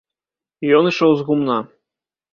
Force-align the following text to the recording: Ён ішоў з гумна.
Ён 0.79 0.89
ішоў 0.93 1.11
з 1.19 1.27
гумна. 1.31 1.57